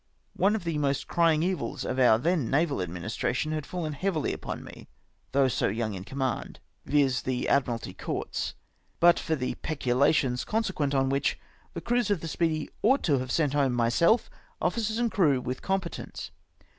[0.33, 4.33] One of the most crying evils of our then naval ad ministration had fallen heavily
[4.33, 4.87] upon me,
[5.31, 7.21] though so young in command— viz.
[7.21, 8.55] the Admiralty Courts;
[8.99, 11.37] but for the peculations consequent on which,
[11.75, 14.27] the cruise of the Speedy ought to have sent home myself,
[14.59, 16.31] officers, and crew, with competence.